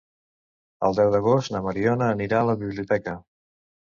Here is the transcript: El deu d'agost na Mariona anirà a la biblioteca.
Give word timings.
El 0.87 0.95
deu 1.01 1.11
d'agost 1.15 1.53
na 1.55 1.61
Mariona 1.67 2.07
anirà 2.17 2.41
a 2.41 2.49
la 2.51 2.57
biblioteca. 2.63 3.15